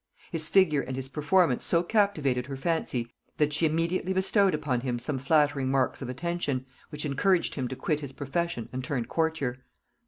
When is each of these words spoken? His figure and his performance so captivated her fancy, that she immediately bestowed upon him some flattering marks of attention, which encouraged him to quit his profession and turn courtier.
His 0.31 0.49
figure 0.49 0.81
and 0.81 0.95
his 0.95 1.09
performance 1.09 1.63
so 1.63 1.83
captivated 1.83 2.47
her 2.47 2.57
fancy, 2.57 3.13
that 3.37 3.53
she 3.53 3.67
immediately 3.67 4.13
bestowed 4.13 4.55
upon 4.55 4.81
him 4.81 4.97
some 4.97 5.19
flattering 5.19 5.69
marks 5.69 6.01
of 6.01 6.09
attention, 6.09 6.65
which 6.89 7.05
encouraged 7.05 7.53
him 7.53 7.67
to 7.67 7.75
quit 7.75 7.99
his 7.99 8.11
profession 8.11 8.67
and 8.73 8.83
turn 8.83 9.05
courtier. 9.05 9.59